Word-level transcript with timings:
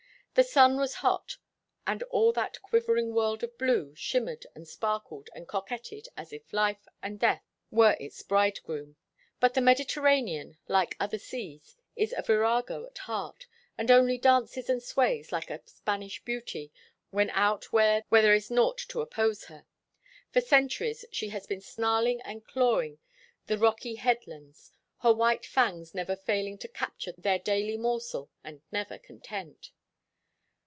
The 0.33 0.43
sun 0.45 0.77
was 0.77 0.93
hot, 1.03 1.35
and 1.85 2.03
all 2.03 2.31
that 2.31 2.61
quivering 2.61 3.13
world 3.13 3.43
of 3.43 3.57
blue 3.57 3.93
shimmered 3.95 4.47
and 4.55 4.65
sparkled 4.65 5.29
and 5.35 5.45
coquetted 5.45 6.07
as 6.15 6.31
if 6.31 6.53
life 6.53 6.87
and 7.03 7.15
not 7.15 7.19
death 7.33 7.43
were 7.69 7.97
its 7.99 8.23
bridegroom. 8.23 8.95
But 9.41 9.55
the 9.55 9.59
Mediterranean, 9.61 10.57
like 10.69 10.95
other 11.01 11.17
seas, 11.17 11.75
is 11.97 12.13
a 12.15 12.21
virago 12.21 12.85
at 12.85 12.97
heart 12.99 13.45
and 13.77 13.91
only 13.91 14.17
dances 14.17 14.69
and 14.69 14.81
sways 14.81 15.33
like 15.33 15.49
a 15.49 15.63
Spanish 15.67 16.23
beauty 16.23 16.71
when 17.09 17.29
out 17.31 17.73
where 17.73 18.05
there 18.09 18.33
is 18.33 18.49
naught 18.49 18.77
to 18.87 19.01
oppose 19.01 19.43
her; 19.47 19.65
for 20.31 20.39
centuries 20.39 21.03
she 21.11 21.27
has 21.29 21.45
been 21.45 21.59
snarling 21.59 22.21
and 22.21 22.45
clawing 22.45 22.99
the 23.47 23.57
rocky 23.57 23.95
head 23.95 24.25
lands, 24.25 24.71
her 24.99 25.11
white 25.11 25.45
fangs 25.45 25.93
never 25.93 26.15
failing 26.15 26.57
to 26.59 26.69
capture 26.69 27.11
their 27.17 27.37
daily 27.37 27.75
morsel, 27.75 28.31
and 28.45 28.61
never 28.71 28.97
content. 28.97 29.71